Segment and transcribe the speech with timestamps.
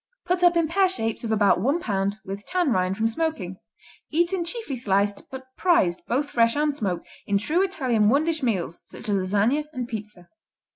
[0.25, 3.57] Put up in pear shapes of about one pound, with tan rind, from smoking.
[4.09, 8.79] Eaten chiefly sliced, but prized, both fresh and smoked, in true Italian one dish meals
[8.85, 10.27] such as Lasagne and Pizza.